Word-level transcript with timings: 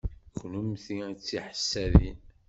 Kennemti 0.37 0.99
d 1.13 1.17
tiḥessadin. 1.19 2.17